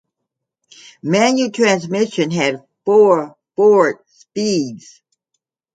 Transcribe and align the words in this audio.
Manual 1.03 1.51
transmission 1.51 2.31
had 2.31 2.65
four 2.85 3.35
forward 3.55 3.97
speeds. 4.07 4.99